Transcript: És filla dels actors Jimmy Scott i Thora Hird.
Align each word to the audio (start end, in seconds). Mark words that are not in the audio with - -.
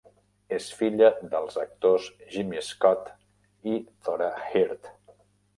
És 0.55 0.69
filla 0.77 1.09
dels 1.33 1.59
actors 1.65 2.07
Jimmy 2.37 2.63
Scott 2.71 3.13
i 3.75 3.79
Thora 4.09 4.31
Hird. 4.49 4.91